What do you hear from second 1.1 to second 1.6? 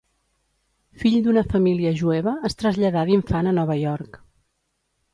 d'una